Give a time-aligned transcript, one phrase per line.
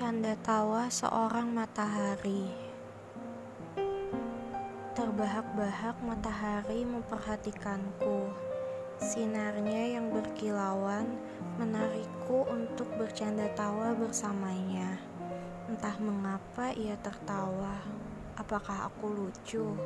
[0.00, 2.48] Bercanda tawa seorang matahari.
[4.96, 8.32] Terbahak-bahak matahari memperhatikanku.
[8.96, 11.04] Sinarnya yang berkilauan
[11.60, 14.96] menarikku untuk bercanda tawa bersamanya.
[15.68, 17.84] Entah mengapa ia tertawa.
[18.40, 19.76] Apakah aku lucu?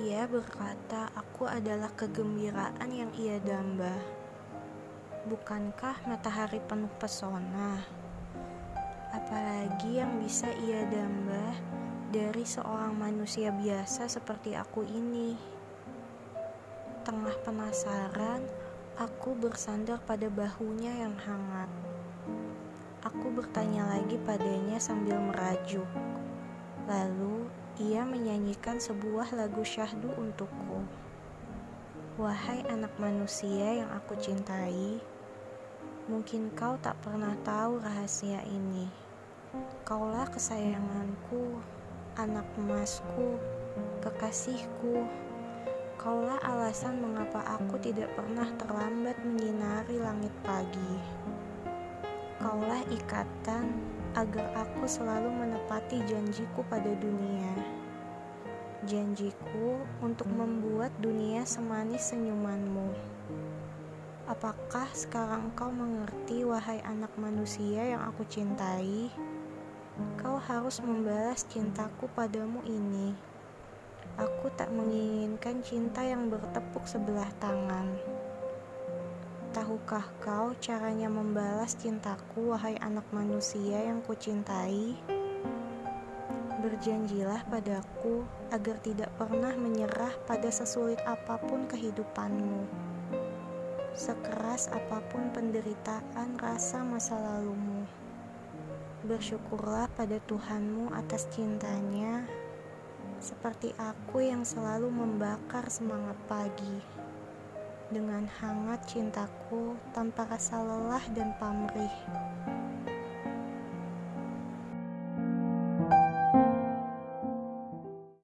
[0.00, 4.00] Ia berkata aku adalah kegembiraan yang ia damba.
[5.28, 7.97] Bukankah matahari penuh pesona?
[9.98, 11.58] Yang bisa ia damba
[12.14, 15.34] dari seorang manusia biasa seperti aku ini.
[17.02, 18.46] Tengah penasaran,
[18.94, 21.66] aku bersandar pada bahunya yang hangat.
[23.02, 25.90] Aku bertanya lagi padanya sambil merajuk.
[26.86, 27.50] Lalu
[27.82, 30.86] ia menyanyikan sebuah lagu syahdu untukku.
[32.22, 35.02] Wahai anak manusia yang aku cintai,
[36.08, 39.07] Mungkin kau tak pernah tahu rahasia ini.
[39.88, 41.56] Kaulah kesayanganku,
[42.20, 43.40] anak emasku,
[44.04, 45.08] kekasihku.
[45.96, 51.00] Kaulah alasan mengapa aku tidak pernah terlambat menyinari langit pagi.
[52.36, 53.72] Kaulah ikatan
[54.12, 57.56] agar aku selalu menepati janjiku pada dunia.
[58.84, 62.92] Janjiku untuk membuat dunia semanis senyumanmu.
[64.38, 69.10] Apakah sekarang kau mengerti, wahai anak manusia yang aku cintai?
[70.14, 73.18] Kau harus membalas cintaku padamu ini.
[74.14, 77.98] Aku tak menginginkan cinta yang bertepuk sebelah tangan.
[79.50, 84.94] Tahukah kau caranya membalas cintaku, wahai anak manusia yang kucintai?
[86.62, 88.22] Berjanjilah padaku
[88.54, 92.87] agar tidak pernah menyerah pada sesulit apa pun kehidupanmu.
[93.98, 97.82] Sekeras apa pun penderitaan rasa masa lalumu,
[99.02, 102.22] bersyukurlah pada Tuhanmu atas cintanya,
[103.18, 106.78] seperti aku yang selalu membakar semangat pagi.
[107.90, 111.90] Dengan hangat cintaku tanpa rasa lelah dan pamrih.